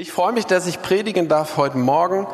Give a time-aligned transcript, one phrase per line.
[0.00, 2.26] Ich freue mich, dass ich predigen darf heute Morgen.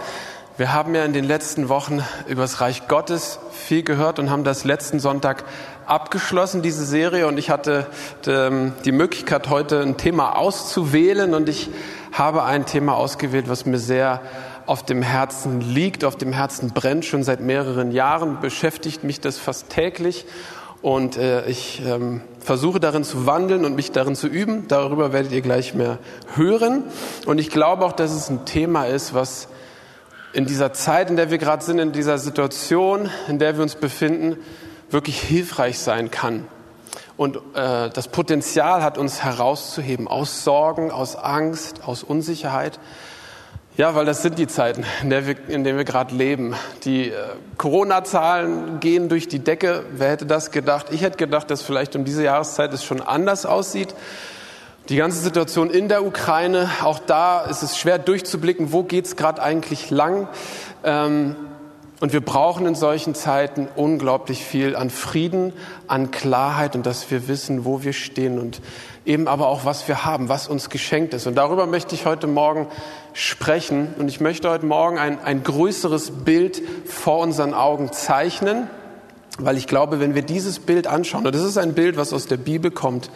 [0.57, 4.45] Wir haben ja in den letzten Wochen über das Reich Gottes viel gehört und haben
[4.45, 5.43] das letzten Sonntag
[5.85, 7.27] abgeschlossen, diese Serie.
[7.27, 7.89] Und ich hatte
[8.29, 11.35] ähm, die Möglichkeit, heute ein Thema auszuwählen.
[11.35, 11.69] Und ich
[12.13, 14.21] habe ein Thema ausgewählt, was mir sehr
[14.67, 17.05] auf dem Herzen liegt, auf dem Herzen brennt.
[17.05, 20.25] Schon seit mehreren Jahren beschäftigt mich das fast täglich.
[20.87, 24.69] Und äh, ich ähm, versuche darin zu wandeln und mich darin zu üben.
[24.69, 25.99] Darüber werdet ihr gleich mehr
[26.37, 26.85] hören.
[27.25, 29.49] Und ich glaube auch, dass es ein Thema ist, was
[30.33, 33.75] in dieser Zeit, in der wir gerade sind, in dieser Situation, in der wir uns
[33.75, 34.37] befinden,
[34.89, 36.47] wirklich hilfreich sein kann.
[37.17, 42.79] Und äh, das Potenzial hat, uns herauszuheben aus Sorgen, aus Angst, aus Unsicherheit.
[43.77, 46.55] Ja, weil das sind die Zeiten, in, der wir, in denen wir gerade leben.
[46.85, 47.15] Die äh,
[47.59, 49.85] Corona-Zahlen gehen durch die Decke.
[49.93, 50.87] Wer hätte das gedacht?
[50.93, 53.95] Ich hätte gedacht, dass vielleicht um diese Jahreszeit es schon anders aussieht.
[54.89, 59.43] Die ganze Situation in der Ukraine, auch da ist es schwer durchzublicken, wo geht's gerade
[59.43, 60.27] eigentlich lang.
[60.83, 61.37] Ähm,
[61.99, 65.55] und wir brauchen in solchen Zeiten unglaublich viel an Frieden,
[65.87, 68.61] an Klarheit und dass wir wissen, wo wir stehen und
[69.07, 71.27] eben aber auch, was wir haben, was uns geschenkt ist.
[71.27, 72.67] Und darüber möchte ich heute Morgen
[73.15, 73.95] sprechen.
[73.99, 78.69] Und ich möchte heute Morgen ein, ein größeres Bild vor unseren Augen zeichnen,
[79.39, 82.27] weil ich glaube, wenn wir dieses Bild anschauen, und das ist ein Bild, was aus
[82.27, 83.11] der Bibel kommt,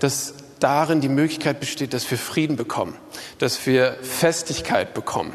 [0.00, 2.94] dass darin die Möglichkeit besteht, dass wir Frieden bekommen,
[3.38, 5.32] dass wir Festigkeit bekommen.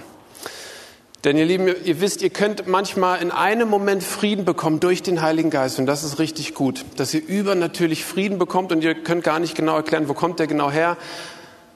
[1.23, 5.21] Denn ihr Lieben, ihr wisst, ihr könnt manchmal in einem Moment Frieden bekommen durch den
[5.21, 9.23] Heiligen Geist und das ist richtig gut, dass ihr übernatürlich Frieden bekommt und ihr könnt
[9.23, 10.97] gar nicht genau erklären, wo kommt der genau her.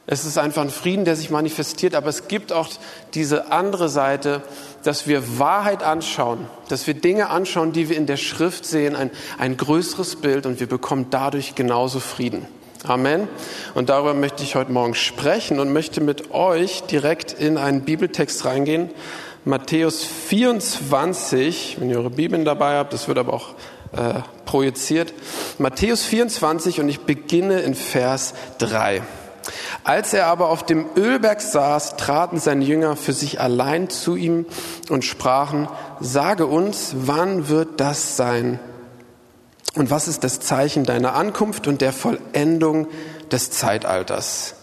[0.06, 2.68] Es ist einfach ein Frieden, der sich manifestiert, aber es gibt auch
[3.14, 4.42] diese andere Seite,
[4.84, 9.12] dass wir Wahrheit anschauen, dass wir Dinge anschauen, die wir in der Schrift sehen, ein,
[9.38, 12.46] ein größeres Bild und wir bekommen dadurch genauso Frieden.
[12.84, 13.28] Amen.
[13.76, 18.46] Und darüber möchte ich heute Morgen sprechen und möchte mit euch direkt in einen Bibeltext
[18.46, 18.90] reingehen
[19.48, 23.52] Matthäus 24, wenn ihr eure Bibeln dabei habt, das wird aber auch
[23.94, 25.14] äh, projiziert.
[25.58, 29.04] Matthäus 24 und ich beginne in Vers 3.
[29.86, 34.46] Als er aber auf dem Ölberg saß, traten seine Jünger für sich allein zu ihm
[34.90, 35.70] und sprachen,
[36.02, 38.60] sage uns, wann wird das sein?
[39.76, 42.88] Und was ist das Zeichen deiner Ankunft und der Vollendung
[43.32, 44.57] des Zeitalters?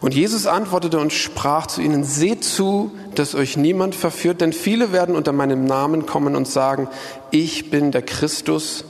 [0.00, 4.92] Und Jesus antwortete und sprach zu ihnen, seht zu, dass euch niemand verführt, denn viele
[4.92, 6.88] werden unter meinem Namen kommen und sagen,
[7.30, 8.84] ich bin der Christus.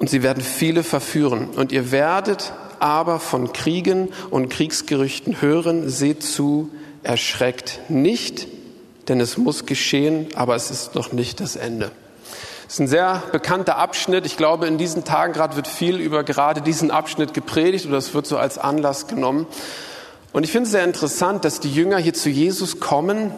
[0.00, 1.48] Und sie werden viele verführen.
[1.56, 6.70] Und ihr werdet aber von Kriegen und Kriegsgerüchten hören, seht zu,
[7.02, 8.46] erschreckt nicht,
[9.08, 11.90] denn es muss geschehen, aber es ist noch nicht das Ende.
[12.64, 14.26] Das ist ein sehr bekannter Abschnitt.
[14.26, 18.12] Ich glaube, in diesen Tagen gerade wird viel über gerade diesen Abschnitt gepredigt oder es
[18.12, 19.46] wird so als Anlass genommen.
[20.32, 23.32] Und ich finde es sehr interessant, dass die Jünger hier zu Jesus kommen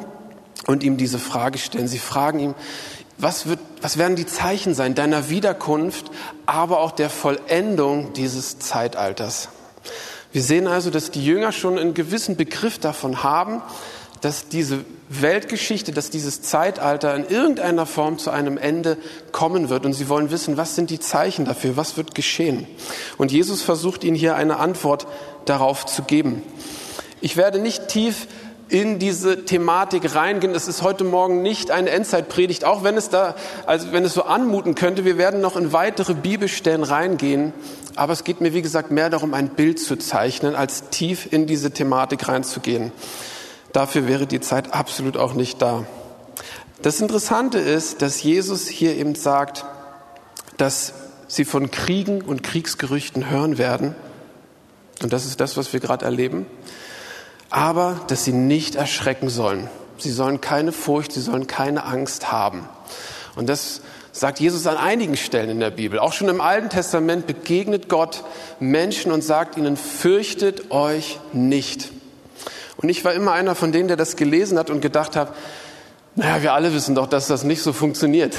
[0.67, 1.89] und ihm diese Frage stellen.
[1.89, 2.55] Sie fragen ihm,
[3.19, 6.11] was, wird, was werden die Zeichen sein deiner Wiederkunft,
[6.47, 9.49] aber auch der Vollendung dieses Zeitalters?
[10.33, 13.63] Wir sehen also, dass die Jünger schon einen gewissen Begriff davon haben,
[14.21, 18.97] dass diese Weltgeschichte, dass dieses Zeitalter in irgendeiner Form zu einem Ende
[19.33, 19.85] kommen wird.
[19.87, 22.67] Und sie wollen wissen, was sind die Zeichen dafür, was wird geschehen.
[23.17, 25.07] Und Jesus versucht ihnen hier eine Antwort
[25.47, 26.43] darauf zu geben.
[27.23, 28.27] Ich werde nicht tief
[28.71, 30.55] in diese Thematik reingehen.
[30.55, 33.35] Es ist heute Morgen nicht eine Endzeitpredigt, auch wenn es da,
[33.67, 35.05] also wenn es so anmuten könnte.
[35.05, 37.53] Wir werden noch in weitere Bibelstellen reingehen.
[37.97, 41.47] Aber es geht mir, wie gesagt, mehr darum, ein Bild zu zeichnen, als tief in
[41.47, 42.93] diese Thematik reinzugehen.
[43.73, 45.85] Dafür wäre die Zeit absolut auch nicht da.
[46.81, 49.67] Das Interessante ist, dass Jesus hier eben sagt,
[50.57, 50.95] dass
[51.27, 53.95] sie von Kriegen und Kriegsgerüchten hören werden.
[55.03, 56.47] Und das ist das, was wir gerade erleben
[57.51, 59.69] aber dass sie nicht erschrecken sollen.
[59.99, 62.69] Sie sollen keine Furcht, sie sollen keine Angst haben.
[63.37, 65.99] Und das sagt Jesus an einigen Stellen in der Bibel.
[65.99, 68.25] Auch schon im Alten Testament begegnet Gott
[68.59, 71.91] Menschen und sagt ihnen, fürchtet euch nicht.
[72.77, 75.35] Und ich war immer einer von denen, der das gelesen hat und gedacht hat,
[76.17, 78.35] naja, wir alle wissen doch, dass das nicht so funktioniert.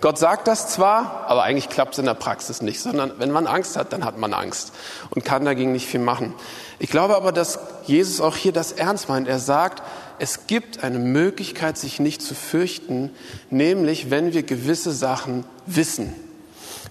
[0.00, 3.46] Gott sagt das zwar, aber eigentlich klappt es in der Praxis nicht, sondern wenn man
[3.46, 4.72] Angst hat, dann hat man Angst
[5.10, 6.34] und kann dagegen nicht viel machen.
[6.78, 9.26] Ich glaube aber, dass Jesus auch hier das ernst meint.
[9.26, 9.82] Er sagt,
[10.18, 13.10] es gibt eine Möglichkeit, sich nicht zu fürchten,
[13.50, 16.14] nämlich wenn wir gewisse Sachen wissen,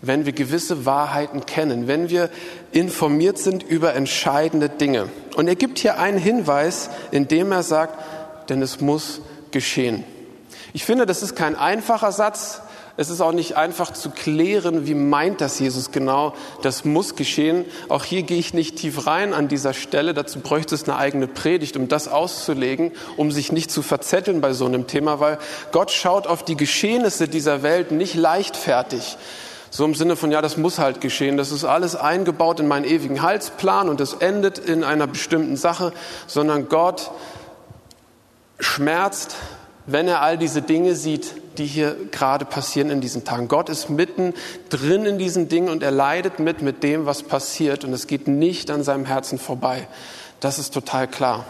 [0.02, 2.30] wenn wir gewisse Wahrheiten kennen, wenn wir
[2.72, 5.10] informiert sind über entscheidende Dinge.
[5.36, 8.00] Und er gibt hier einen Hinweis, indem er sagt,
[8.50, 10.04] denn es muss geschehen.
[10.74, 12.62] Ich finde, das ist kein einfacher Satz,
[12.98, 16.34] Es ist auch nicht einfach zu klären, wie meint das Jesus genau.
[16.62, 17.66] Das muss geschehen.
[17.90, 20.14] Auch hier gehe ich nicht tief rein an dieser Stelle.
[20.14, 24.54] Dazu bräuchte es eine eigene Predigt, um das auszulegen, um sich nicht zu verzetteln bei
[24.54, 25.40] so einem Thema, weil
[25.74, 29.18] Gott schaut auf die Geschehnisse dieser Welt nicht leichtfertig.
[29.72, 31.36] So im Sinne von, ja, das muss halt geschehen.
[31.36, 35.92] Das ist alles eingebaut in meinen ewigen Heilsplan und es endet in einer bestimmten Sache,
[36.28, 37.12] sondern Gott
[38.58, 39.36] schmerzt,
[39.86, 43.48] wenn er all diese Dinge sieht, die hier gerade passieren in diesen Tagen.
[43.48, 44.34] Gott ist mitten
[44.70, 48.28] drin in diesen Dingen und er leidet mit mit dem, was passiert und es geht
[48.28, 49.88] nicht an seinem Herzen vorbei.
[50.40, 51.46] Das ist total klar.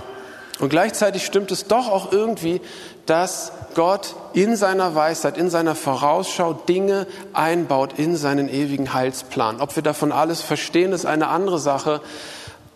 [0.59, 2.61] Und gleichzeitig stimmt es doch auch irgendwie,
[3.05, 9.59] dass Gott in seiner Weisheit, in seiner Vorausschau Dinge einbaut in seinen ewigen Heilsplan.
[9.59, 12.01] Ob wir davon alles verstehen, ist eine andere Sache.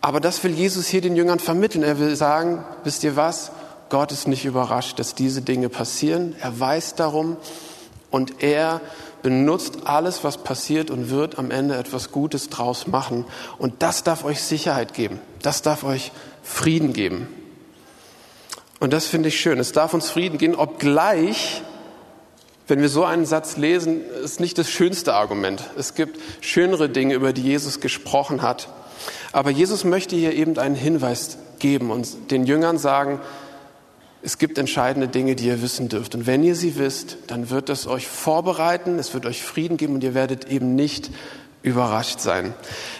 [0.01, 1.83] Aber das will Jesus hier den Jüngern vermitteln.
[1.83, 3.51] Er will sagen, wisst ihr was?
[3.89, 6.35] Gott ist nicht überrascht, dass diese Dinge passieren.
[6.39, 7.37] Er weiß darum
[8.11, 8.81] und er
[9.21, 13.25] benutzt alles, was passiert und wird am Ende etwas Gutes draus machen.
[13.57, 15.19] Und das darf euch Sicherheit geben.
[15.41, 16.11] Das darf euch
[16.43, 17.27] Frieden geben.
[18.79, 19.59] Und das finde ich schön.
[19.59, 21.61] Es darf uns Frieden geben, obgleich,
[22.67, 25.63] wenn wir so einen Satz lesen, ist nicht das schönste Argument.
[25.77, 28.69] Es gibt schönere Dinge, über die Jesus gesprochen hat.
[29.31, 33.19] Aber Jesus möchte hier eben einen Hinweis geben und den Jüngern sagen,
[34.21, 36.13] es gibt entscheidende Dinge, die ihr wissen dürft.
[36.15, 39.95] Und wenn ihr sie wisst, dann wird es euch vorbereiten, es wird euch Frieden geben
[39.95, 41.09] und ihr werdet eben nicht
[41.61, 42.53] überrascht sein.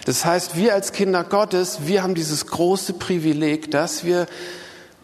[0.06, 4.26] Das heißt, wir als Kinder Gottes, wir haben dieses große Privileg, dass wir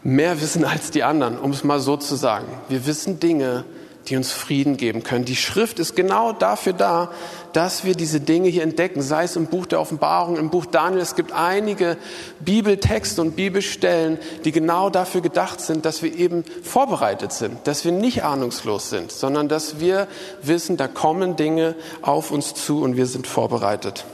[0.03, 2.47] mehr wissen als die anderen, um es mal so zu sagen.
[2.69, 3.65] Wir wissen Dinge,
[4.07, 5.25] die uns Frieden geben können.
[5.25, 7.11] Die Schrift ist genau dafür da,
[7.51, 11.01] dass wir diese Dinge hier entdecken, sei es im Buch der Offenbarung, im Buch Daniel.
[11.01, 11.97] Es gibt einige
[12.39, 17.91] Bibeltexte und Bibelstellen, die genau dafür gedacht sind, dass wir eben vorbereitet sind, dass wir
[17.91, 20.07] nicht ahnungslos sind, sondern dass wir
[20.41, 24.05] wissen, da kommen Dinge auf uns zu und wir sind vorbereitet.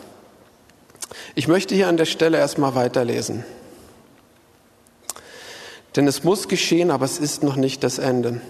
[1.36, 3.44] Ich möchte hier an der Stelle erstmal weiterlesen.
[5.95, 8.42] Denn es muss geschehen, aber es ist noch nicht das Ende.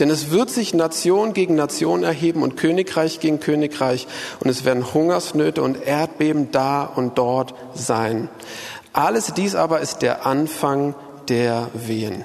[0.00, 4.06] Denn es wird sich Nation gegen Nation erheben und Königreich gegen Königreich
[4.40, 8.28] und es werden Hungersnöte und Erdbeben da und dort sein.
[8.92, 10.94] Alles dies aber ist der Anfang
[11.28, 12.24] der Wehen.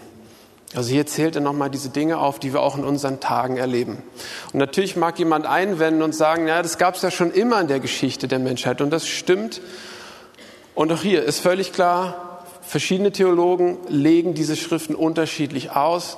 [0.76, 4.04] Also hier zählt er nochmal diese Dinge auf, die wir auch in unseren Tagen erleben.
[4.52, 7.68] Und natürlich mag jemand einwenden und sagen, ja, das gab es ja schon immer in
[7.68, 9.62] der Geschichte der Menschheit und das stimmt.
[10.76, 16.18] Und auch hier ist völlig klar, verschiedene Theologen legen diese Schriften unterschiedlich aus.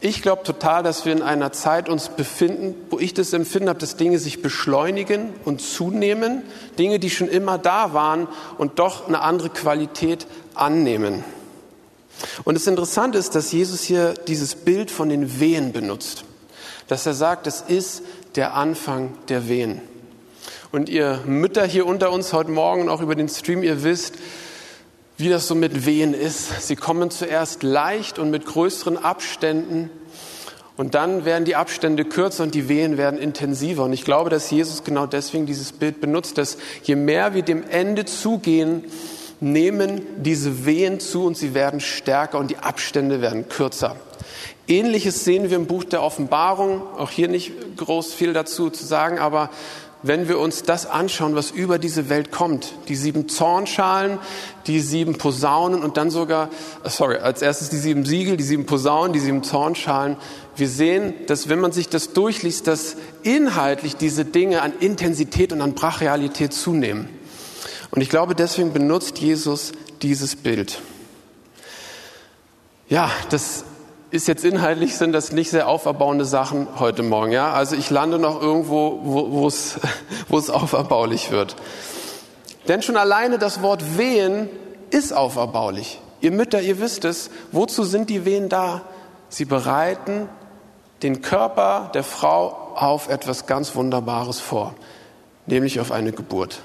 [0.00, 3.78] Ich glaube total, dass wir in einer Zeit uns befinden, wo ich das Empfinden habe,
[3.78, 6.42] dass Dinge sich beschleunigen und zunehmen,
[6.78, 8.28] Dinge, die schon immer da waren
[8.58, 11.24] und doch eine andere Qualität annehmen.
[12.44, 16.24] Und das Interessante ist, dass Jesus hier dieses Bild von den Wehen benutzt,
[16.88, 18.02] dass er sagt, es ist
[18.36, 19.80] der Anfang der Wehen.
[20.72, 24.14] Und ihr Mütter hier unter uns heute Morgen auch über den Stream, ihr wisst,
[25.16, 26.66] wie das so mit Wehen ist.
[26.66, 29.90] Sie kommen zuerst leicht und mit größeren Abständen
[30.76, 33.84] und dann werden die Abstände kürzer und die Wehen werden intensiver.
[33.84, 37.64] Und ich glaube, dass Jesus genau deswegen dieses Bild benutzt, dass je mehr wir dem
[37.68, 38.84] Ende zugehen,
[39.40, 43.96] nehmen diese Wehen zu und sie werden stärker und die Abstände werden kürzer.
[44.68, 49.18] Ähnliches sehen wir im Buch der Offenbarung, auch hier nicht groß viel dazu zu sagen,
[49.18, 49.50] aber
[50.02, 52.72] wenn wir uns das anschauen, was über diese Welt kommt.
[52.88, 54.18] Die sieben Zornschalen,
[54.66, 56.50] die sieben Posaunen und dann sogar,
[56.84, 60.16] sorry, als erstes die sieben Siegel, die sieben Posaunen, die sieben Zornschalen.
[60.54, 65.60] Wir sehen, dass wenn man sich das durchliest, dass inhaltlich diese Dinge an Intensität und
[65.60, 67.08] an Brachialität zunehmen.
[67.90, 70.80] Und ich glaube, deswegen benutzt Jesus dieses Bild.
[72.88, 73.64] Ja, das
[74.10, 77.32] ist jetzt inhaltlich sind das nicht sehr auferbauende Sachen heute Morgen.
[77.32, 79.00] Ja, also ich lande noch irgendwo,
[80.28, 81.56] wo, es auferbaulich wird.
[82.68, 84.48] Denn schon alleine das Wort Wehen
[84.90, 86.00] ist auferbaulich.
[86.20, 87.30] Ihr Mütter, ihr wisst es.
[87.52, 88.82] Wozu sind die Wehen da?
[89.28, 90.28] Sie bereiten
[91.02, 94.74] den Körper der Frau auf etwas ganz Wunderbares vor,
[95.46, 96.60] nämlich auf eine Geburt.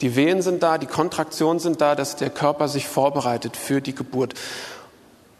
[0.00, 3.94] Die Wehen sind da, die Kontraktionen sind da, dass der Körper sich vorbereitet für die
[3.94, 4.34] Geburt.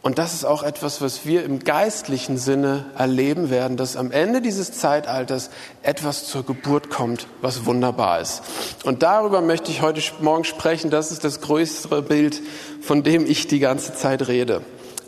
[0.05, 4.39] Und das ist auch etwas, was wir im geistlichen Sinne erleben werden, dass am Ende
[4.39, 5.49] dieses Zeitalters
[5.81, 8.43] etwas zur Geburt kommt, was wunderbar ist.
[8.83, 10.91] Und darüber möchte ich heute Morgen sprechen.
[10.91, 12.39] Das ist das größere Bild,
[12.81, 14.61] von dem ich die ganze Zeit rede.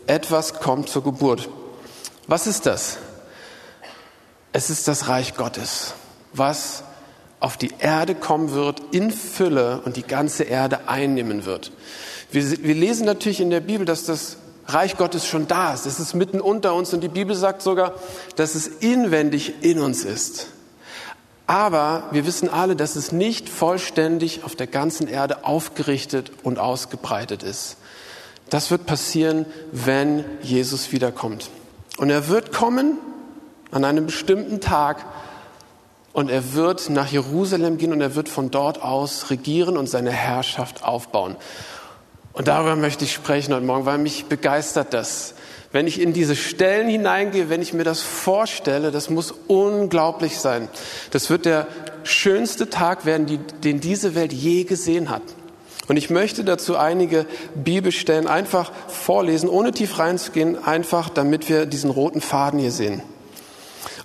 [0.08, 1.48] Etwas kommt zur Geburt.
[2.26, 2.98] Was ist das?
[4.50, 5.94] Es ist das Reich Gottes,
[6.32, 6.82] was
[7.38, 11.70] auf die Erde kommen wird in Fülle und die ganze Erde einnehmen wird.
[12.32, 14.38] Wir, wir lesen natürlich in der Bibel, dass das
[14.68, 15.86] Reich Gottes schon da ist.
[15.86, 17.94] Es ist mitten unter uns und die Bibel sagt sogar,
[18.36, 20.48] dass es inwendig in uns ist.
[21.46, 27.42] Aber wir wissen alle, dass es nicht vollständig auf der ganzen Erde aufgerichtet und ausgebreitet
[27.42, 27.78] ist.
[28.50, 31.48] Das wird passieren, wenn Jesus wiederkommt.
[31.96, 32.98] Und er wird kommen
[33.70, 35.06] an einem bestimmten Tag
[36.12, 40.10] und er wird nach Jerusalem gehen und er wird von dort aus regieren und seine
[40.10, 41.36] Herrschaft aufbauen.
[42.38, 45.34] Und darüber möchte ich sprechen heute Morgen, weil mich begeistert das.
[45.72, 50.68] Wenn ich in diese Stellen hineingehe, wenn ich mir das vorstelle, das muss unglaublich sein.
[51.10, 51.66] Das wird der
[52.04, 55.22] schönste Tag werden, die, den diese Welt je gesehen hat.
[55.88, 57.26] Und ich möchte dazu einige
[57.56, 63.02] Bibelstellen einfach vorlesen, ohne tief reinzugehen, einfach damit wir diesen roten Faden hier sehen.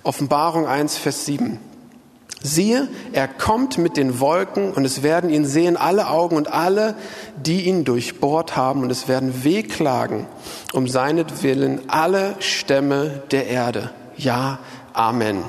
[0.02, 1.60] Offenbarung 1, Vers 7.
[2.46, 6.94] Siehe, er kommt mit den Wolken und es werden ihn sehen alle Augen und alle,
[7.36, 10.26] die ihn durchbohrt haben und es werden wehklagen
[10.74, 13.90] um seinetwillen alle Stämme der Erde.
[14.18, 14.58] Ja,
[14.92, 15.42] Amen.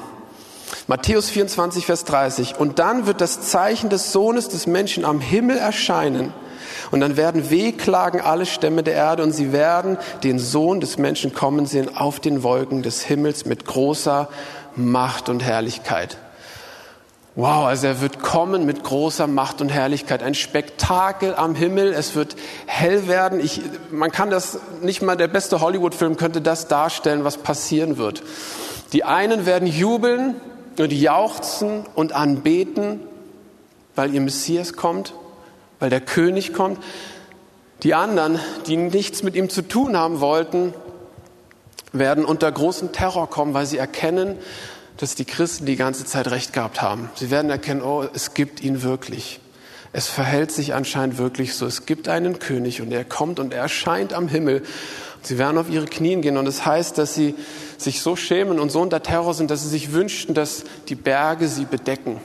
[0.88, 2.60] Matthäus 24, Vers 30.
[2.60, 6.32] Und dann wird das Zeichen des Sohnes des Menschen am Himmel erscheinen.
[6.92, 11.34] Und dann werden wehklagen alle Stämme der Erde und sie werden den Sohn des Menschen
[11.34, 14.30] kommen sehen auf den Wolken des Himmels mit großer
[14.76, 16.18] Macht und Herrlichkeit.
[17.38, 20.24] Wow, also er wird kommen mit großer Macht und Herrlichkeit.
[20.24, 21.92] Ein Spektakel am Himmel.
[21.92, 23.42] Es wird hell werden.
[23.42, 23.62] Ich,
[23.92, 28.24] man kann das nicht mal, der beste Hollywood-Film könnte das darstellen, was passieren wird.
[28.94, 30.36] Die einen werden jubeln
[30.80, 33.02] und jauchzen und anbeten,
[33.96, 35.14] weil ihr Messias kommt,
[35.82, 36.82] weil der König kommt.
[37.84, 40.74] Die anderen, die nichts mit ihm zu tun haben wollten,
[41.92, 44.38] werden unter großen Terror kommen, weil sie erkennen,
[44.98, 47.10] dass die Christen die ganze Zeit recht gehabt haben.
[47.16, 49.40] Sie werden erkennen, oh, es gibt ihn wirklich.
[49.92, 51.66] Es verhält sich anscheinend wirklich so.
[51.66, 54.64] Es gibt einen König und er kommt und er erscheint am Himmel.
[55.22, 57.34] Sie werden auf ihre Knien gehen und es das heißt, dass sie
[57.78, 61.48] sich so schämen und so unter Terror sind, dass sie sich wünschten, dass die Berge
[61.48, 62.20] sie bedecken.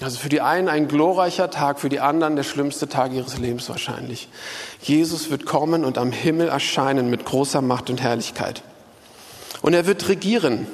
[0.00, 3.68] Also für die einen ein glorreicher Tag, für die anderen der schlimmste Tag ihres Lebens
[3.68, 4.28] wahrscheinlich.
[4.82, 8.62] Jesus wird kommen und am Himmel erscheinen mit großer Macht und Herrlichkeit.
[9.62, 10.66] Und er wird regieren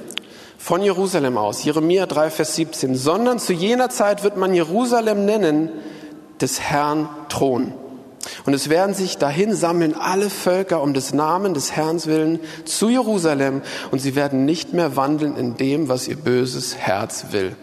[0.63, 5.71] von Jerusalem aus, Jeremia 3, Vers 17, sondern zu jener Zeit wird man Jerusalem nennen,
[6.41, 7.75] des Herrn Thron.
[8.47, 12.89] Und es werden sich dahin sammeln alle Völker um des Namen des Herrn willen zu
[12.89, 17.57] Jerusalem und sie werden nicht mehr wandeln in dem, was ihr böses Herz will.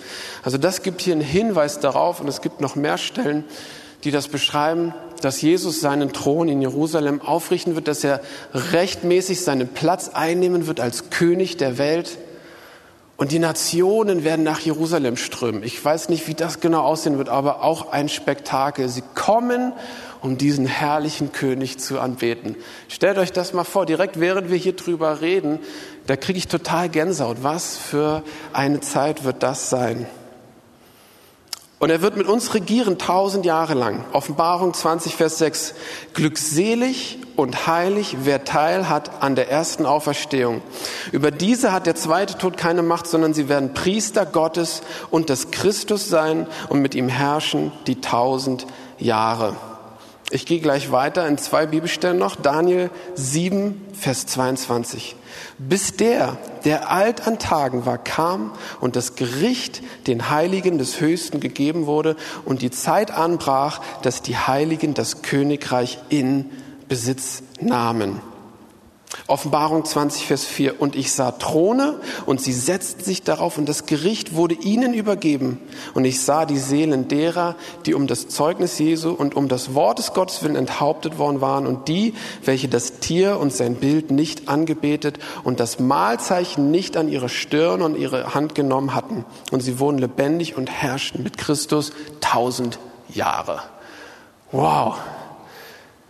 [0.43, 3.45] Also das gibt hier einen Hinweis darauf und es gibt noch mehr Stellen,
[4.03, 8.19] die das beschreiben, dass Jesus seinen Thron in Jerusalem aufrichten wird, dass er
[8.53, 12.17] rechtmäßig seinen Platz einnehmen wird als König der Welt
[13.19, 15.61] und die Nationen werden nach Jerusalem strömen.
[15.61, 18.87] Ich weiß nicht, wie das genau aussehen wird, aber auch ein Spektakel.
[18.87, 19.73] Sie kommen,
[20.21, 22.55] um diesen herrlichen König zu anbeten.
[22.87, 25.59] Stellt euch das mal vor, direkt während wir hier drüber reden,
[26.07, 27.39] da kriege ich total Gänsehaut.
[27.41, 28.23] Was für
[28.53, 30.07] eine Zeit wird das sein?
[31.79, 34.03] Und er wird mit uns regieren tausend Jahre lang.
[34.11, 35.73] Offenbarung 20, Vers 6.
[36.13, 40.61] Glückselig und heilig, wer Teil hat an der ersten Auferstehung.
[41.13, 45.51] Über diese hat der zweite Tod keine Macht, sondern sie werden Priester Gottes und des
[45.51, 48.67] Christus sein und mit ihm herrschen die tausend
[48.97, 49.55] Jahre.
[50.31, 52.35] Ich gehe gleich weiter in zwei Bibelstellen noch.
[52.35, 55.15] Daniel 7, Vers 22.
[55.57, 61.39] Bis der, der alt an Tagen war, kam und das Gericht den Heiligen des Höchsten
[61.39, 66.45] gegeben wurde und die Zeit anbrach, dass die Heiligen das Königreich in
[66.87, 68.21] Besitz nahmen.
[69.25, 70.79] Offenbarung 20, Vers 4.
[70.79, 75.59] Und ich sah Throne und sie setzten sich darauf und das Gericht wurde ihnen übergeben.
[75.95, 79.97] Und ich sah die Seelen derer, die um das Zeugnis Jesu und um das Wort
[79.97, 82.13] des Gottes willen enthauptet worden waren und die,
[82.43, 87.81] welche das Tier und sein Bild nicht angebetet und das Mahlzeichen nicht an ihre Stirn
[87.81, 89.25] und ihre Hand genommen hatten.
[89.51, 92.77] Und sie wurden lebendig und herrschten mit Christus tausend
[93.09, 93.63] Jahre.
[94.51, 94.97] Wow.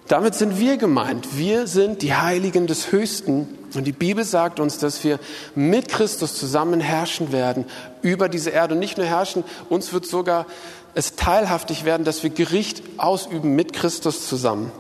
[0.10, 1.38] Damit sind wir gemeint.
[1.38, 3.48] Wir sind die Heiligen des Höchsten.
[3.76, 5.20] Und die Bibel sagt uns, dass wir
[5.54, 7.66] mit Christus zusammen herrschen werden
[8.02, 8.74] über diese Erde.
[8.74, 10.48] Und nicht nur herrschen, uns wird sogar
[10.96, 14.72] es teilhaftig werden, dass wir Gericht ausüben mit Christus zusammen.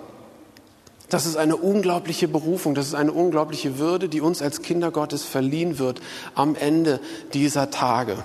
[1.10, 5.26] Das ist eine unglaubliche Berufung, das ist eine unglaubliche Würde, die uns als Kinder Gottes
[5.26, 6.02] verliehen wird
[6.34, 7.00] am Ende
[7.36, 8.18] dieser Tage.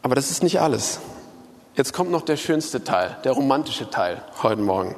[0.00, 1.00] Aber das ist nicht alles.
[1.76, 4.96] Jetzt kommt noch der schönste Teil, der romantische Teil heute Morgen.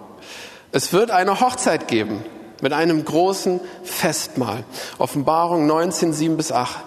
[0.70, 2.22] Es wird eine Hochzeit geben
[2.62, 4.62] mit einem großen Festmahl.
[4.98, 6.78] Offenbarung 19, 7 bis 8.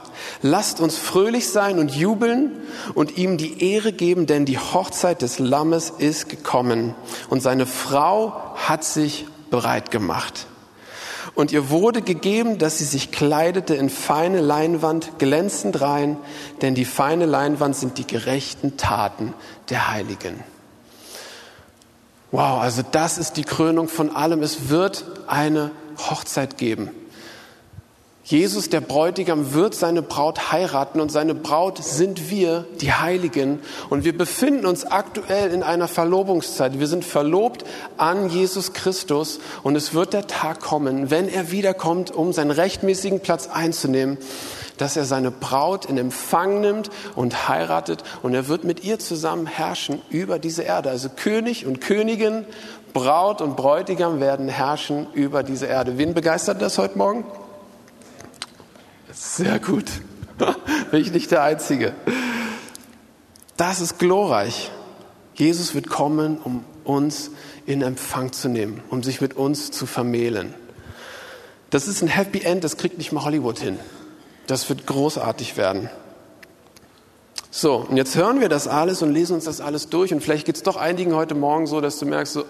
[0.43, 2.61] Lasst uns fröhlich sein und jubeln
[2.93, 6.95] und ihm die Ehre geben, denn die Hochzeit des Lammes ist gekommen
[7.29, 10.47] und seine Frau hat sich bereit gemacht.
[11.33, 16.17] Und ihr wurde gegeben, dass sie sich kleidete in feine Leinwand, glänzend rein,
[16.61, 19.33] denn die feine Leinwand sind die gerechten Taten
[19.69, 20.43] der Heiligen.
[22.31, 24.41] Wow, also das ist die Krönung von allem.
[24.41, 26.91] Es wird eine Hochzeit geben.
[28.23, 33.59] Jesus, der Bräutigam, wird seine Braut heiraten und seine Braut sind wir, die Heiligen.
[33.89, 36.79] Und wir befinden uns aktuell in einer Verlobungszeit.
[36.79, 37.65] Wir sind verlobt
[37.97, 43.21] an Jesus Christus und es wird der Tag kommen, wenn er wiederkommt, um seinen rechtmäßigen
[43.21, 44.19] Platz einzunehmen,
[44.77, 49.47] dass er seine Braut in Empfang nimmt und heiratet und er wird mit ihr zusammen
[49.47, 50.91] herrschen über diese Erde.
[50.91, 52.45] Also König und Königin,
[52.93, 55.97] Braut und Bräutigam werden herrschen über diese Erde.
[55.97, 57.25] Wen begeistert das heute Morgen?
[59.13, 59.85] Sehr gut.
[60.91, 61.93] Bin ich nicht der Einzige.
[63.57, 64.71] Das ist glorreich.
[65.35, 67.31] Jesus wird kommen, um uns
[67.65, 70.53] in Empfang zu nehmen, um sich mit uns zu vermählen.
[71.69, 73.79] Das ist ein Happy End, das kriegt nicht mal Hollywood hin.
[74.47, 75.89] Das wird großartig werden.
[77.49, 80.13] So, und jetzt hören wir das alles und lesen uns das alles durch.
[80.13, 82.45] Und vielleicht geht es doch einigen heute Morgen so, dass du merkst, so,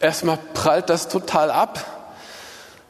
[0.00, 1.95] erstmal prallt das total ab.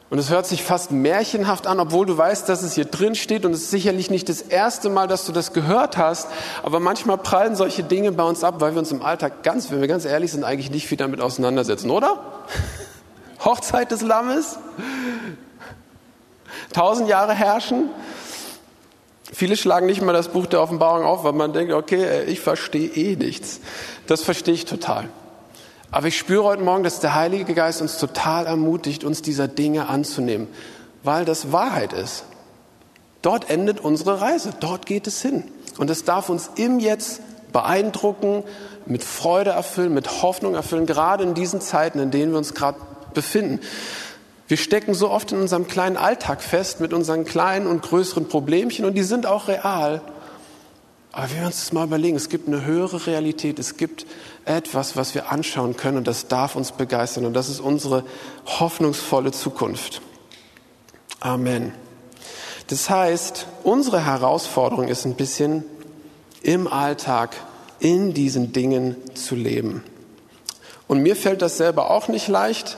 [0.09, 3.45] Und es hört sich fast märchenhaft an, obwohl du weißt, dass es hier drin steht.
[3.45, 6.29] Und es ist sicherlich nicht das erste Mal, dass du das gehört hast.
[6.63, 9.81] Aber manchmal prallen solche Dinge bei uns ab, weil wir uns im Alltag ganz, wenn
[9.81, 12.23] wir ganz ehrlich sind, eigentlich nicht viel damit auseinandersetzen, oder?
[13.43, 14.57] Hochzeit des Lammes?
[16.71, 17.89] Tausend Jahre herrschen?
[19.33, 22.87] Viele schlagen nicht mal das Buch der Offenbarung auf, weil man denkt, okay, ich verstehe
[22.87, 23.59] eh nichts.
[24.07, 25.09] Das verstehe ich total.
[25.89, 29.87] Aber ich spüre heute Morgen, dass der Heilige Geist uns total ermutigt, uns dieser Dinge
[29.87, 30.47] anzunehmen,
[31.03, 32.25] weil das Wahrheit ist.
[33.21, 35.43] Dort endet unsere Reise, dort geht es hin.
[35.77, 37.21] Und es darf uns im Jetzt
[37.53, 38.43] beeindrucken,
[38.85, 42.79] mit Freude erfüllen, mit Hoffnung erfüllen, gerade in diesen Zeiten, in denen wir uns gerade
[43.13, 43.59] befinden.
[44.47, 48.85] Wir stecken so oft in unserem kleinen Alltag fest mit unseren kleinen und größeren Problemchen
[48.85, 50.01] und die sind auch real.
[51.11, 54.05] Aber wenn wir uns das mal überlegen, es gibt eine höhere Realität, es gibt
[54.47, 58.03] etwas, was wir anschauen können und das darf uns begeistern und das ist unsere
[58.45, 60.01] hoffnungsvolle Zukunft.
[61.19, 61.73] Amen.
[62.67, 65.63] Das heißt, unsere Herausforderung ist ein bisschen
[66.41, 67.35] im Alltag
[67.79, 69.83] in diesen Dingen zu leben.
[70.87, 72.77] Und mir fällt das selber auch nicht leicht.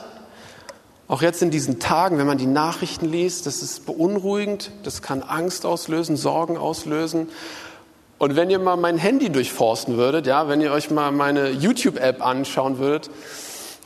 [1.08, 5.22] Auch jetzt in diesen Tagen, wenn man die Nachrichten liest, das ist beunruhigend, das kann
[5.22, 7.28] Angst auslösen, Sorgen auslösen.
[8.20, 12.22] Und wenn ihr mal mein Handy durchforsten würdet, ja, wenn ihr euch mal meine YouTube-App
[12.22, 13.08] anschauen würdet,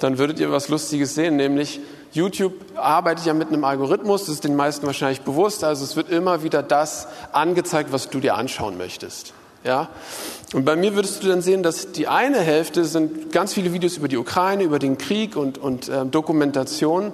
[0.00, 1.78] dann würdet ihr was Lustiges sehen, nämlich
[2.10, 6.10] YouTube arbeitet ja mit einem Algorithmus, das ist den meisten wahrscheinlich bewusst, also es wird
[6.10, 9.34] immer wieder das angezeigt, was du dir anschauen möchtest.
[9.62, 9.88] Ja?
[10.52, 13.98] Und bei mir würdest du dann sehen, dass die eine Hälfte sind ganz viele Videos
[13.98, 17.12] über die Ukraine, über den Krieg und, und äh, Dokumentation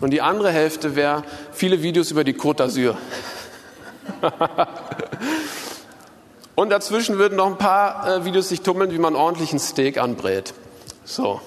[0.00, 2.96] und die andere Hälfte wäre viele Videos über die Côte d'Azur.
[6.54, 9.98] Und dazwischen würden noch ein paar äh, Videos sich tummeln, wie man ordentlich ein Steak
[9.98, 10.54] anbrät.
[11.04, 11.40] So,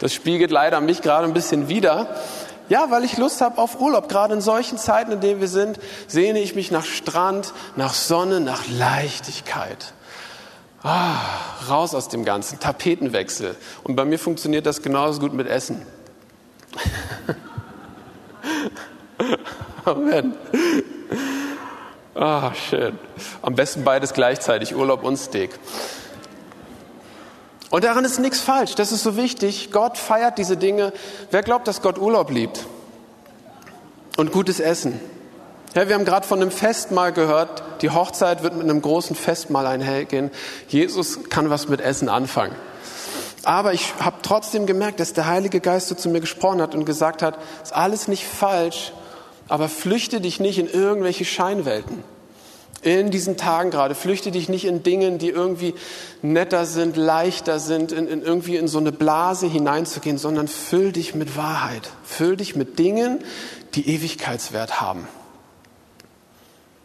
[0.00, 2.14] das spiegelt leider mich gerade ein bisschen wider.
[2.68, 4.08] Ja, weil ich Lust habe auf Urlaub.
[4.08, 8.40] Gerade in solchen Zeiten, in denen wir sind, sehne ich mich nach Strand, nach Sonne,
[8.40, 9.92] nach Leichtigkeit.
[10.82, 11.16] Ah,
[11.68, 13.54] raus aus dem Ganzen, Tapetenwechsel.
[13.84, 15.82] Und bei mir funktioniert das genauso gut mit Essen.
[19.84, 20.34] Amen.
[22.22, 23.00] Ah, schön.
[23.42, 25.50] Am besten beides gleichzeitig, Urlaub und Steak.
[27.68, 28.76] Und daran ist nichts falsch.
[28.76, 29.72] Das ist so wichtig.
[29.72, 30.92] Gott feiert diese Dinge.
[31.32, 32.64] Wer glaubt, dass Gott Urlaub liebt?
[34.16, 35.00] Und gutes Essen.
[35.74, 37.64] Ja, wir haben gerade von einem Festmahl gehört.
[37.82, 40.30] Die Hochzeit wird mit einem großen Festmahl einhergehen.
[40.68, 42.54] Jesus kann was mit Essen anfangen.
[43.42, 46.84] Aber ich habe trotzdem gemerkt, dass der Heilige Geist so zu mir gesprochen hat und
[46.84, 48.92] gesagt hat, ist alles nicht falsch,
[49.48, 52.11] aber flüchte dich nicht in irgendwelche Scheinwelten.
[52.82, 55.74] In diesen Tagen gerade, flüchte dich nicht in Dingen, die irgendwie
[56.20, 61.14] netter sind, leichter sind, in, in irgendwie in so eine Blase hineinzugehen, sondern füll dich
[61.14, 61.90] mit Wahrheit.
[62.02, 63.20] Füll dich mit Dingen,
[63.74, 65.06] die Ewigkeitswert haben.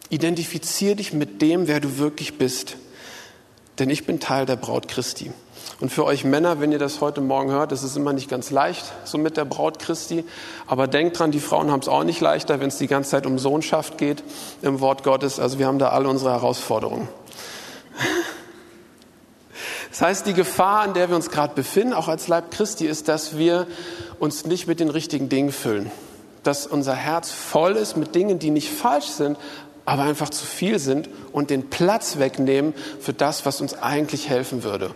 [0.08, 2.76] Identifizier dich mit dem, wer du wirklich bist.
[3.78, 5.32] Denn ich bin Teil der Braut Christi.
[5.80, 8.50] Und für euch Männer, wenn ihr das heute Morgen hört, das ist immer nicht ganz
[8.50, 10.24] leicht, so mit der Braut Christi.
[10.66, 13.26] Aber denkt dran, die Frauen haben es auch nicht leichter, wenn es die ganze Zeit
[13.26, 14.24] um Sohnschaft geht
[14.62, 15.38] im Wort Gottes.
[15.38, 17.08] Also wir haben da alle unsere Herausforderungen.
[19.90, 23.08] Das heißt, die Gefahr, in der wir uns gerade befinden, auch als Leib Christi, ist,
[23.08, 23.66] dass wir
[24.18, 25.90] uns nicht mit den richtigen Dingen füllen.
[26.42, 29.38] Dass unser Herz voll ist mit Dingen, die nicht falsch sind,
[29.88, 34.62] aber einfach zu viel sind und den Platz wegnehmen für das, was uns eigentlich helfen
[34.62, 34.90] würde.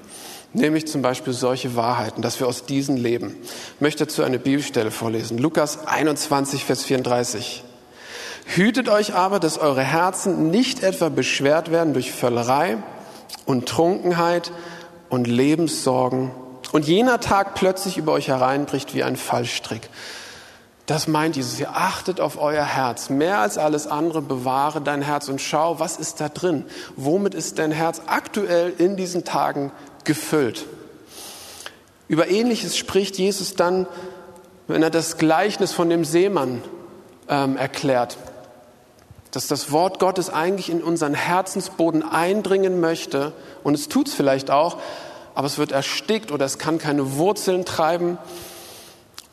[0.53, 3.35] Nämlich zum Beispiel solche Wahrheiten, dass wir aus diesen leben.
[3.77, 5.39] Ich möchte dazu eine Bibelstelle vorlesen.
[5.39, 7.65] Lukas 21, Vers 34.
[8.45, 12.77] Hütet euch aber, dass eure Herzen nicht etwa beschwert werden durch Völlerei
[13.47, 14.53] und Trunkenheit
[15.09, 16.33] und Lebenssorgen
[16.73, 19.89] und jener Tag plötzlich über euch hereinbricht wie ein Fallstrick.
[20.87, 21.61] Das meint Jesus.
[21.61, 23.09] Ihr achtet auf euer Herz.
[23.09, 26.65] Mehr als alles andere bewahre dein Herz und schau, was ist da drin?
[26.97, 29.71] Womit ist dein Herz aktuell in diesen Tagen
[30.05, 30.67] gefüllt?
[32.09, 33.87] Über Ähnliches spricht Jesus dann,
[34.67, 36.63] wenn er das Gleichnis von dem Seemann
[37.29, 38.19] ähm, erklärt.
[39.31, 43.33] Dass das Wort Gottes eigentlich in unseren Herzensboden eindringen möchte.
[43.63, 44.79] Und es tut es vielleicht auch,
[45.35, 48.19] aber es wird erstickt oder es kann keine Wurzeln treiben.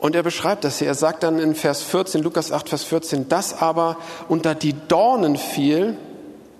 [0.00, 0.88] Und er beschreibt das hier.
[0.88, 5.36] Er sagt dann in Vers 14, Lukas 8, Vers 14, das aber unter die Dornen
[5.36, 5.96] fiel,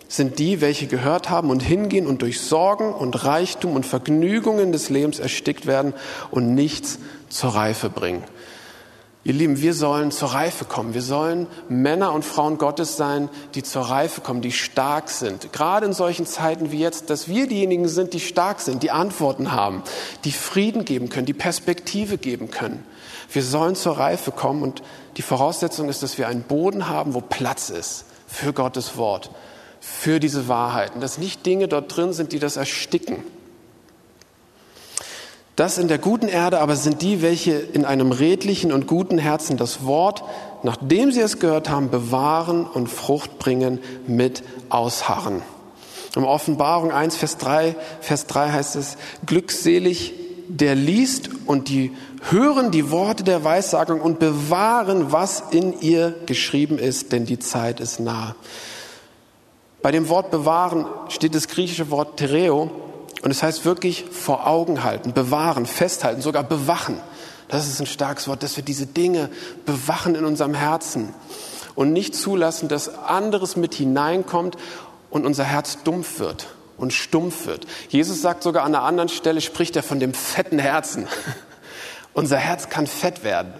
[0.08, 4.90] sind die, welche gehört haben und hingehen und durch Sorgen und Reichtum und Vergnügungen des
[4.90, 5.94] Lebens erstickt werden
[6.30, 6.98] und nichts
[7.28, 8.24] zur Reife bringen.
[9.22, 10.94] Ihr Lieben, wir sollen zur Reife kommen.
[10.94, 15.52] Wir sollen Männer und Frauen Gottes sein, die zur Reife kommen, die stark sind.
[15.52, 19.52] Gerade in solchen Zeiten wie jetzt, dass wir diejenigen sind, die stark sind, die Antworten
[19.52, 19.82] haben,
[20.24, 22.82] die Frieden geben können, die Perspektive geben können.
[23.32, 24.82] Wir sollen zur Reife kommen und
[25.16, 29.30] die Voraussetzung ist, dass wir einen Boden haben, wo Platz ist für Gottes Wort,
[29.80, 33.22] für diese Wahrheiten, dass nicht Dinge dort drin sind, die das ersticken.
[35.56, 39.58] Das in der guten Erde aber sind die, welche in einem redlichen und guten Herzen
[39.58, 40.24] das Wort,
[40.62, 45.42] nachdem sie es gehört haben, bewahren und Frucht bringen mit Ausharren.
[46.16, 50.14] Im Offenbarung 1, Vers 3, Vers 3 heißt es, glückselig
[50.56, 51.92] der liest und die
[52.28, 57.80] hören die Worte der Weissagung und bewahren, was in ihr geschrieben ist, denn die Zeit
[57.80, 58.34] ist nah.
[59.82, 62.70] Bei dem Wort bewahren steht das griechische Wort tereo,
[63.22, 66.98] und es heißt wirklich vor Augen halten, bewahren, festhalten, sogar bewachen.
[67.48, 69.28] Das ist ein starkes Wort, dass wir diese Dinge
[69.66, 71.12] bewachen in unserem Herzen
[71.74, 74.56] und nicht zulassen, dass anderes mit hineinkommt
[75.10, 76.48] und unser Herz dumpf wird
[76.80, 77.66] und stumpf wird.
[77.88, 81.06] Jesus sagt sogar an einer anderen Stelle, spricht er von dem fetten Herzen.
[82.14, 83.52] Unser Herz kann fett werden.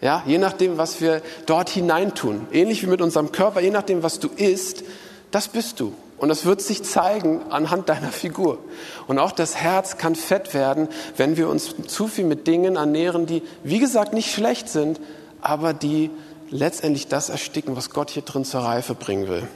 [0.00, 2.46] Ja, je nachdem, was wir dort hineintun.
[2.52, 4.84] Ähnlich wie mit unserem Körper, je nachdem, was du isst,
[5.30, 5.94] das bist du.
[6.18, 8.58] Und das wird sich zeigen anhand deiner Figur.
[9.06, 13.26] Und auch das Herz kann fett werden, wenn wir uns zu viel mit Dingen ernähren,
[13.26, 15.00] die, wie gesagt, nicht schlecht sind,
[15.40, 16.10] aber die
[16.50, 19.48] letztendlich das ersticken, was Gott hier drin zur Reife bringen will.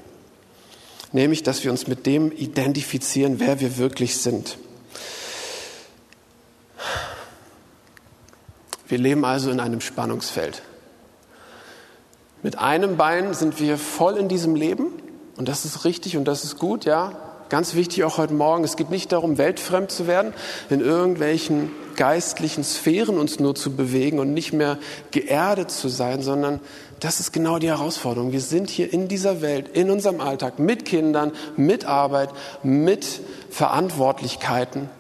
[1.13, 4.59] Nämlich, dass wir uns mit dem identifizieren, wer wir wirklich sind.
[8.87, 10.63] Wir leben also in einem Spannungsfeld.
[12.43, 14.87] Mit einem Bein sind wir voll in diesem Leben
[15.37, 17.28] und das ist richtig und das ist gut, ja.
[17.49, 20.35] Ganz wichtig auch heute Morgen, es geht nicht darum, weltfremd zu werden,
[20.69, 24.77] in irgendwelchen geistlichen Sphären uns nur zu bewegen und nicht mehr
[25.13, 26.61] geerdet zu sein, sondern
[27.01, 28.33] das ist genau die Herausforderung.
[28.33, 32.31] Wir sind hier in dieser Welt, in unserem Alltag, mit Kindern, mit Arbeit,
[32.63, 34.91] mit Verantwortlichkeiten.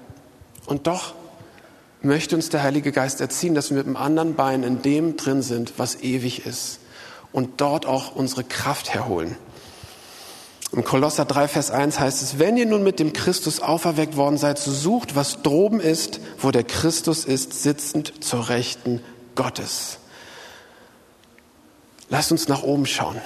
[0.64, 1.14] Und doch
[2.00, 5.42] möchte uns der Heilige Geist erziehen, dass wir mit dem anderen Bein in dem drin
[5.42, 6.80] sind, was ewig ist.
[7.30, 9.36] Und dort auch unsere Kraft herholen.
[10.72, 14.36] Im Kolosser 3, Vers 1 heißt es, wenn ihr nun mit dem Christus auferweckt worden
[14.36, 19.00] seid, so sucht, was droben ist, wo der Christus ist, sitzend zur Rechten
[19.34, 19.98] Gottes.
[22.10, 23.16] Lasst uns nach oben schauen.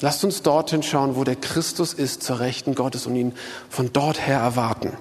[0.00, 3.34] Lasst uns dorthin schauen, wo der Christus ist, zur Rechten Gottes und ihn
[3.68, 4.92] von dort her erwarten.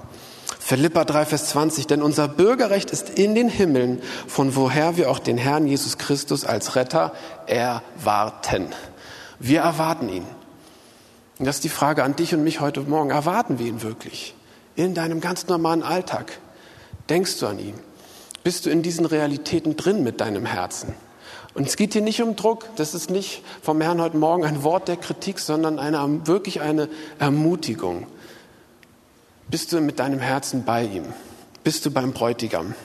[0.60, 5.20] Philippa 3, Vers 20, denn unser Bürgerrecht ist in den Himmeln, von woher wir auch
[5.20, 7.14] den Herrn Jesus Christus als Retter
[7.46, 8.68] erwarten.
[9.40, 10.26] Wir erwarten ihn.
[11.38, 13.10] Und das ist die Frage an dich und mich heute Morgen.
[13.10, 14.36] Erwarten wir ihn wirklich?
[14.76, 16.40] In deinem ganz normalen Alltag?
[17.10, 17.76] Denkst du an ihn?
[18.44, 20.94] Bist du in diesen Realitäten drin mit deinem Herzen?
[21.54, 22.66] Und es geht hier nicht um Druck.
[22.76, 26.90] Das ist nicht vom Herrn heute Morgen ein Wort der Kritik, sondern eine, wirklich eine
[27.20, 28.08] Ermutigung.
[29.50, 31.06] Bist du mit deinem Herzen bei ihm?
[31.64, 32.76] Bist du beim Bräutigam?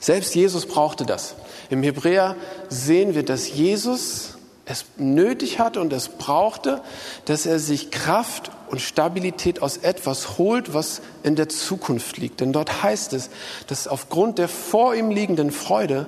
[0.00, 1.34] Selbst Jesus brauchte das.
[1.70, 2.36] Im Hebräer
[2.68, 4.33] sehen wir, dass Jesus
[4.66, 6.80] es nötig hatte und es brauchte,
[7.26, 12.40] dass er sich Kraft und Stabilität aus etwas holt, was in der Zukunft liegt.
[12.40, 13.30] Denn dort heißt es,
[13.66, 16.06] dass aufgrund der vor ihm liegenden Freude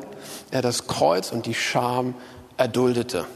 [0.51, 2.15] er das Kreuz und die Scham
[2.57, 3.27] erduldete.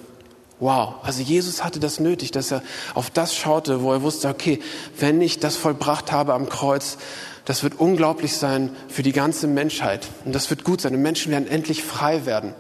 [0.59, 2.63] Wow, also Jesus hatte das nötig, dass er
[2.95, 4.61] auf das schaute, wo er wusste, okay,
[4.99, 6.99] wenn ich das vollbracht habe am Kreuz,
[7.47, 10.07] das wird unglaublich sein für die ganze Menschheit.
[10.25, 10.95] Und das wird gut sein.
[10.95, 12.55] Und Menschen werden endlich frei werden.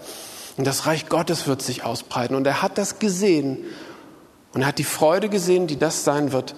[0.57, 2.35] Und das Reich Gottes wird sich ausbreiten.
[2.35, 3.65] Und er hat das gesehen
[4.53, 6.55] Und er hat die Freude gesehen, die das sein wird.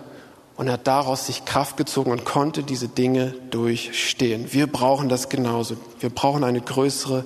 [0.57, 4.53] Und er hat daraus sich Kraft gezogen und konnte diese Dinge durchstehen.
[4.53, 5.77] Wir brauchen das genauso.
[6.01, 7.25] Wir brauchen eine größere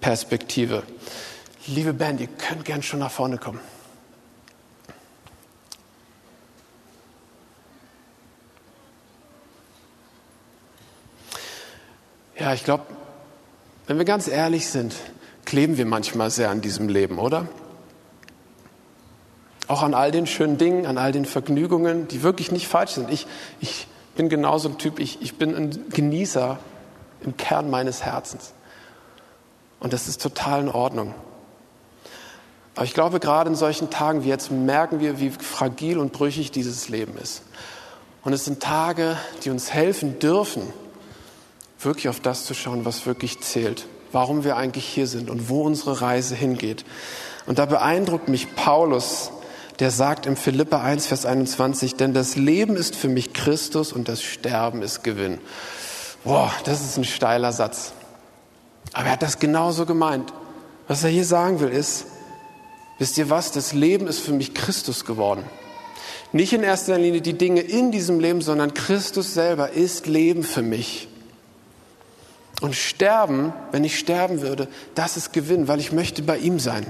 [0.00, 0.82] Perspektive.
[1.66, 3.60] Liebe Band, ihr könnt gern schon nach vorne kommen.
[12.38, 12.84] Ja, ich glaube,
[13.86, 14.94] wenn wir ganz ehrlich sind,
[15.46, 17.48] kleben wir manchmal sehr an diesem Leben, oder?
[19.68, 23.10] Auch an all den schönen Dingen, an all den Vergnügungen, die wirklich nicht falsch sind.
[23.10, 23.26] Ich,
[23.60, 26.58] ich bin genauso ein Typ, ich, ich bin ein Genießer
[27.22, 28.52] im Kern meines Herzens.
[29.80, 31.14] Und das ist total in Ordnung.
[32.74, 36.50] Aber ich glaube, gerade in solchen Tagen wie jetzt merken wir, wie fragil und brüchig
[36.50, 37.42] dieses Leben ist.
[38.22, 40.62] Und es sind Tage, die uns helfen dürfen,
[41.80, 45.62] wirklich auf das zu schauen, was wirklich zählt, warum wir eigentlich hier sind und wo
[45.62, 46.84] unsere Reise hingeht.
[47.46, 49.30] Und da beeindruckt mich Paulus,
[49.78, 54.08] der sagt im Philippa 1, Vers 21, denn das Leben ist für mich Christus und
[54.08, 55.38] das Sterben ist Gewinn.
[56.24, 57.92] Boah, das ist ein steiler Satz.
[58.92, 60.32] Aber er hat das genauso gemeint.
[60.88, 62.06] Was er hier sagen will ist,
[62.98, 65.44] wisst ihr was, das Leben ist für mich Christus geworden.
[66.32, 70.62] Nicht in erster Linie die Dinge in diesem Leben, sondern Christus selber ist Leben für
[70.62, 71.08] mich.
[72.62, 76.86] Und sterben, wenn ich sterben würde, das ist Gewinn, weil ich möchte bei ihm sein.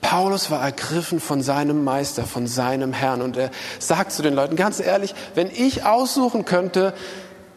[0.00, 3.22] Paulus war ergriffen von seinem Meister, von seinem Herrn.
[3.22, 6.94] Und er sagt zu den Leuten, ganz ehrlich, wenn ich aussuchen könnte,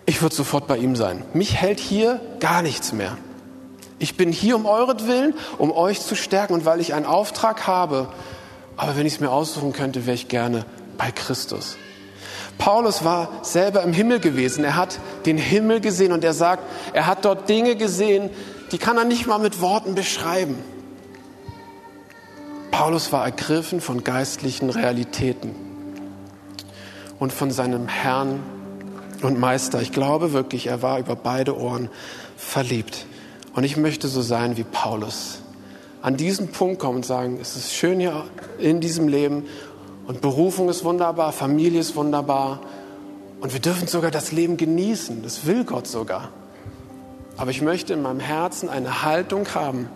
[0.05, 1.23] ich würde sofort bei ihm sein.
[1.33, 3.17] Mich hält hier gar nichts mehr.
[3.99, 8.09] Ich bin hier um euretwillen, um euch zu stärken und weil ich einen Auftrag habe.
[8.75, 10.65] Aber wenn ich es mir aussuchen könnte, wäre ich gerne
[10.97, 11.77] bei Christus.
[12.59, 14.63] Paulus war selber im Himmel gewesen.
[14.63, 16.61] Er hat den Himmel gesehen und er sagt,
[16.93, 18.29] er hat dort Dinge gesehen,
[18.71, 20.55] die kann er nicht mal mit Worten beschreiben.
[22.69, 25.55] Paulus war ergriffen von geistlichen Realitäten
[27.17, 28.43] und von seinem Herrn
[29.21, 29.81] und Meister.
[29.81, 31.89] Ich glaube wirklich, er war über beide Ohren
[32.37, 33.05] verliebt.
[33.53, 35.41] Und ich möchte so sein wie Paulus.
[36.01, 38.23] An diesen Punkt kommen und sagen, es ist schön hier
[38.57, 39.47] in diesem Leben
[40.09, 42.61] und Berufung ist wunderbar, Familie ist wunderbar.
[43.41, 45.21] Und wir dürfen sogar das Leben genießen.
[45.21, 46.29] Das will Gott sogar.
[47.37, 49.87] Aber ich möchte in meinem Herzen eine Haltung haben,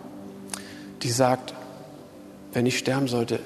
[1.02, 1.52] die sagt,
[2.52, 3.40] wenn ich sterben sollte,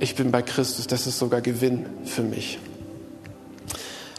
[0.00, 2.58] ich bin bei Christus, das ist sogar Gewinn für mich.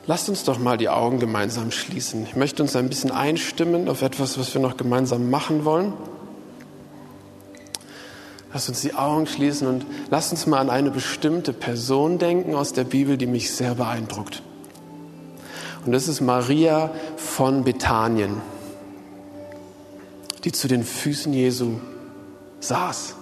[0.07, 2.23] Lasst uns doch mal die Augen gemeinsam schließen.
[2.23, 5.91] Ich möchte uns ein bisschen einstimmen auf etwas, was wir noch gemeinsam machen wollen.
[8.51, 12.73] Lass uns die Augen schließen und lass uns mal an eine bestimmte Person denken aus
[12.73, 14.41] der Bibel, die mich sehr beeindruckt.
[15.85, 18.41] Und das ist Maria von Bethanien,
[20.43, 21.79] die zu den Füßen Jesu
[22.59, 23.15] saß.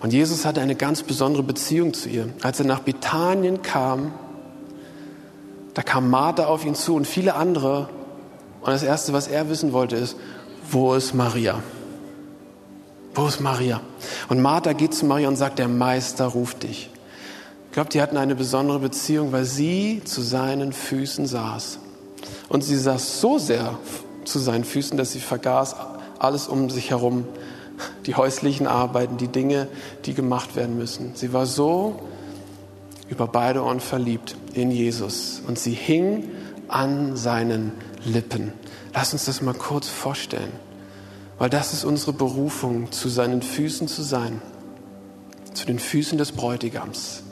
[0.00, 2.28] Und Jesus hatte eine ganz besondere Beziehung zu ihr.
[2.42, 4.12] Als er nach Bethanien kam,
[5.74, 7.88] da kam Martha auf ihn zu und viele andere.
[8.60, 10.16] Und das Erste, was er wissen wollte, ist,
[10.70, 11.62] wo ist Maria?
[13.16, 13.80] Wo ist Maria?
[14.28, 16.90] Und Martha geht zu Maria und sagt, der Meister ruft dich.
[17.64, 21.78] Ich glaube, die hatten eine besondere Beziehung, weil sie zu seinen Füßen saß.
[22.50, 23.78] Und sie saß so sehr
[24.26, 25.76] zu seinen Füßen, dass sie vergaß
[26.18, 27.24] alles um sich herum,
[28.04, 29.68] die häuslichen Arbeiten, die Dinge,
[30.04, 31.12] die gemacht werden müssen.
[31.14, 31.98] Sie war so
[33.08, 36.28] über beide Ohren verliebt in Jesus und sie hing
[36.68, 37.72] an seinen
[38.04, 38.52] Lippen.
[38.92, 40.52] Lass uns das mal kurz vorstellen.
[41.38, 44.40] Weil das ist unsere Berufung, zu seinen Füßen zu sein,
[45.52, 47.22] zu den Füßen des Bräutigams.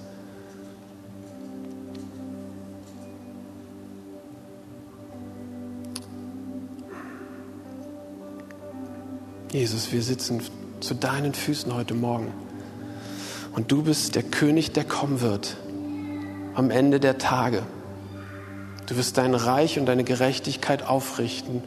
[9.51, 10.43] Jesus, wir sitzen
[10.81, 12.33] zu deinen Füßen heute Morgen.
[13.53, 15.57] Und du bist der König, der kommen wird
[16.55, 17.63] am Ende der Tage.
[18.87, 21.63] Du wirst dein Reich und deine Gerechtigkeit aufrichten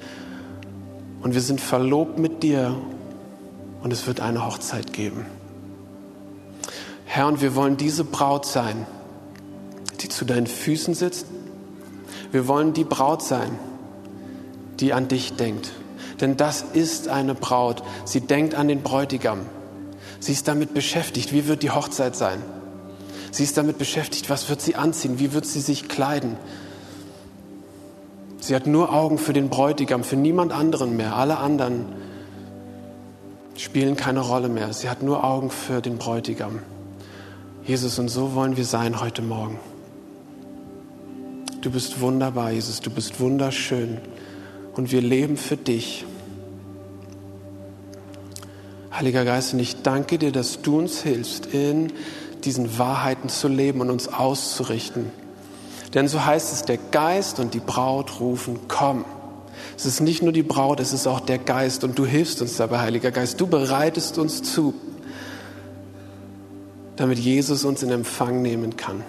[1.21, 2.75] und wir sind verlobt mit dir
[3.83, 5.25] und es wird eine Hochzeit geben.
[7.05, 8.85] Herr, und wir wollen diese Braut sein,
[10.01, 11.25] die zu deinen Füßen sitzt.
[12.31, 13.57] Wir wollen die Braut sein,
[14.79, 15.71] die an dich denkt.
[16.21, 17.83] Denn das ist eine Braut.
[18.05, 19.39] Sie denkt an den Bräutigam.
[20.19, 22.41] Sie ist damit beschäftigt, wie wird die Hochzeit sein.
[23.31, 26.37] Sie ist damit beschäftigt, was wird sie anziehen, wie wird sie sich kleiden.
[28.47, 31.17] Sie hat nur Augen für den Bräutigam, für niemand anderen mehr.
[31.17, 31.85] Alle anderen
[33.57, 34.71] spielen keine Rolle mehr.
[34.71, 36.59] Sie hat nur Augen für den Bräutigam.
[37.65, 39.59] Jesus, und so wollen wir sein heute Morgen.
[41.59, 43.97] Du bist wunderbar, Jesus, du bist wunderschön
[44.77, 46.05] und wir leben für dich.
[48.93, 51.91] Heiliger Geist, und ich danke dir, dass du uns hilfst in
[52.45, 55.26] diesen Wahrheiten zu leben und uns auszurichten.
[55.97, 59.03] Denn so heißt es, der Geist und die Braut rufen, komm.
[59.75, 62.55] Es ist nicht nur die Braut, es ist auch der Geist und du hilfst uns
[62.55, 63.41] dabei, Heiliger Geist.
[63.41, 64.75] Du bereitest uns zu,
[66.97, 69.03] damit Jesus uns in Empfang nehmen kann.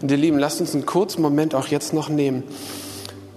[0.00, 2.42] Und ihr Lieben, lasst uns einen kurzen Moment auch jetzt noch nehmen.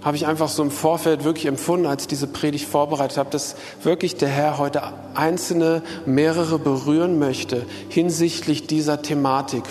[0.01, 3.55] Habe ich einfach so im Vorfeld wirklich empfunden, als ich diese Predigt vorbereitet habe, dass
[3.83, 4.81] wirklich der Herr heute
[5.13, 9.61] einzelne, mehrere berühren möchte hinsichtlich dieser Thematik.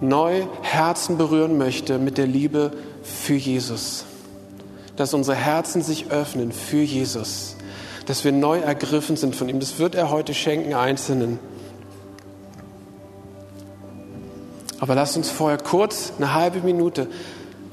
[0.00, 4.04] Neu Herzen berühren möchte mit der Liebe für Jesus.
[4.96, 7.56] Dass unsere Herzen sich öffnen für Jesus.
[8.06, 9.60] Dass wir neu ergriffen sind von ihm.
[9.60, 11.38] Das wird er heute schenken, Einzelnen.
[14.80, 17.08] Aber lass uns vorher kurz, eine halbe Minute,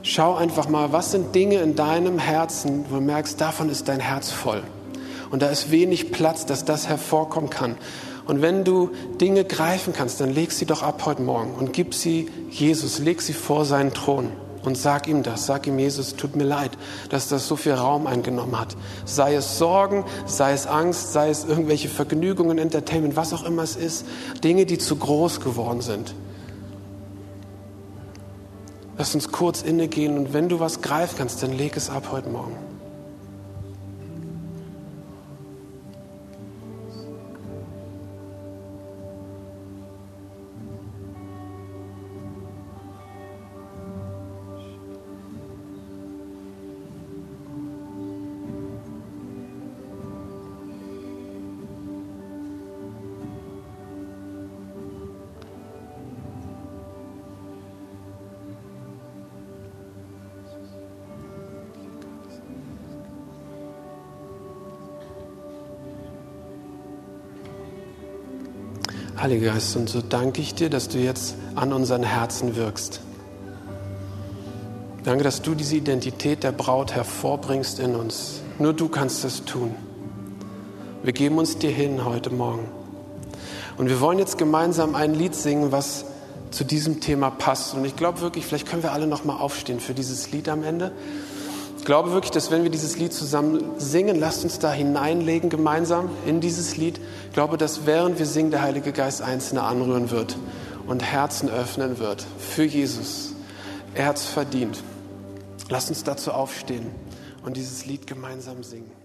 [0.01, 3.99] schau einfach mal, was sind Dinge in deinem Herzen, wo du merkst, davon ist dein
[3.99, 4.63] Herz voll.
[5.29, 7.75] Und da ist wenig Platz, dass das hervorkommen kann.
[8.25, 8.89] Und wenn du
[9.21, 13.21] Dinge greifen kannst, dann leg sie doch ab heute Morgen und gib sie Jesus, leg
[13.21, 14.31] sie vor seinen Thron
[14.65, 15.45] und sag ihm das.
[15.45, 16.71] Sag ihm, Jesus, tut mir leid,
[17.09, 18.75] dass das so viel Raum eingenommen hat.
[19.05, 23.75] Sei es Sorgen, sei es Angst, sei es irgendwelche Vergnügungen, Entertainment, was auch immer es
[23.75, 24.05] ist.
[24.43, 26.15] Dinge, die zu groß geworden sind.
[28.97, 32.29] Lass uns kurz innegehen und wenn du was greifen kannst, dann leg es ab heute
[32.29, 32.55] Morgen.
[69.17, 72.99] Heiliger Geist, und so danke ich dir, dass du jetzt an unseren Herzen wirkst.
[75.06, 78.41] Danke, dass du diese Identität der Braut hervorbringst in uns.
[78.60, 79.73] Nur du kannst das tun.
[81.04, 82.67] Wir geben uns dir hin heute Morgen.
[83.78, 86.06] Und wir wollen jetzt gemeinsam ein Lied singen, was
[86.51, 87.73] zu diesem Thema passt.
[87.73, 90.63] Und ich glaube wirklich, vielleicht können wir alle noch mal aufstehen für dieses Lied am
[90.63, 90.91] Ende.
[91.86, 96.10] Ich glaube wirklich, dass wenn wir dieses Lied zusammen singen, lasst uns da hineinlegen gemeinsam
[96.26, 97.00] in dieses Lied.
[97.28, 100.36] Ich glaube, dass während wir singen, der Heilige Geist Einzelne anrühren wird
[100.88, 103.34] und Herzen öffnen wird für Jesus.
[103.93, 104.82] Er hat es verdient.
[105.69, 106.88] Lasst uns dazu aufstehen
[107.45, 109.04] und dieses Lied gemeinsam singen.